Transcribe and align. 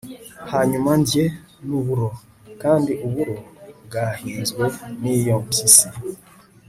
hanyuma 0.51 0.91
ndye 1.01 1.25
n'uburo, 1.67 2.09
kandi 2.61 2.91
uburo 3.05 3.35
bwahinzwe 3.85 4.63
n'iyo 5.01 5.35
mpyisi 5.45 5.87